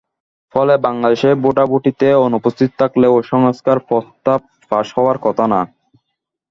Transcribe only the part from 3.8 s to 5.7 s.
প্রস্তাব পাস হওয়ার কথা না।